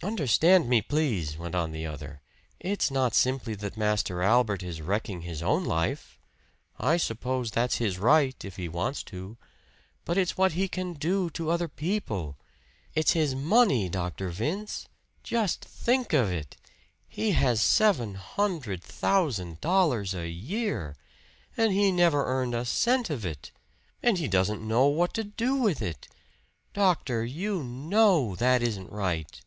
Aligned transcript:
"Understand 0.00 0.68
me, 0.68 0.80
please," 0.80 1.36
went 1.36 1.56
on 1.56 1.72
the 1.72 1.84
other. 1.84 2.20
"It's 2.60 2.88
not 2.88 3.16
simply 3.16 3.56
that 3.56 3.76
Master 3.76 4.22
Albert 4.22 4.62
is 4.62 4.80
wrecking 4.80 5.22
his 5.22 5.42
own 5.42 5.64
life. 5.64 6.20
I 6.78 6.96
suppose 6.98 7.50
that's 7.50 7.78
his 7.78 7.98
right, 7.98 8.42
if 8.44 8.54
he 8.54 8.68
wants 8.68 9.02
to. 9.10 9.36
But 10.04 10.16
it's 10.16 10.36
what 10.38 10.52
he 10.52 10.68
can 10.68 10.92
do 10.92 11.30
to 11.30 11.50
other 11.50 11.66
people! 11.66 12.36
It's 12.94 13.14
his 13.14 13.34
money, 13.34 13.88
Dr. 13.88 14.28
Vince! 14.28 14.86
Just 15.24 15.64
think 15.64 16.12
of 16.12 16.30
it, 16.30 16.56
he 17.08 17.32
has 17.32 17.60
seven 17.60 18.14
hundred 18.14 18.80
thousand 18.84 19.60
dollars 19.60 20.14
a 20.14 20.28
year! 20.28 20.94
And 21.56 21.72
he 21.72 21.90
never 21.90 22.24
earned 22.24 22.54
a 22.54 22.64
cent 22.64 23.10
of 23.10 23.26
it; 23.26 23.50
and 24.00 24.16
he 24.16 24.28
doesn't 24.28 24.62
know 24.66 24.86
what 24.86 25.12
to 25.14 25.24
do 25.24 25.56
with 25.56 25.82
it! 25.82 26.06
Doctor, 26.72 27.24
you 27.24 27.64
KNOW 27.64 28.36
that 28.36 28.62
isn't 28.62 28.92
right!" 28.92 29.40